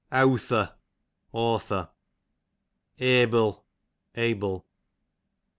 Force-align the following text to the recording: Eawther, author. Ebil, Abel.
Eawther, 0.11 0.73
author. 1.31 1.91
Ebil, 2.99 3.63
Abel. 4.15 4.65